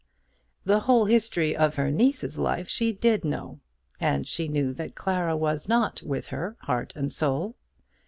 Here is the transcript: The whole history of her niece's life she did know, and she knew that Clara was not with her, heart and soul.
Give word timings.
The 0.65 0.79
whole 0.79 1.05
history 1.05 1.55
of 1.55 1.75
her 1.75 1.91
niece's 1.91 2.39
life 2.39 2.67
she 2.67 2.91
did 2.91 3.23
know, 3.23 3.59
and 3.99 4.25
she 4.27 4.47
knew 4.47 4.73
that 4.73 4.95
Clara 4.95 5.37
was 5.37 5.69
not 5.69 6.01
with 6.01 6.29
her, 6.29 6.57
heart 6.61 6.91
and 6.95 7.13
soul. 7.13 7.53